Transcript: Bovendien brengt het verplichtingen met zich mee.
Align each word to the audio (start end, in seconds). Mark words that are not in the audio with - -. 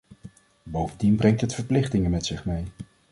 Bovendien 0.63 1.15
brengt 1.15 1.41
het 1.41 1.53
verplichtingen 1.53 2.11
met 2.11 2.25
zich 2.25 2.45
mee. 2.45 2.63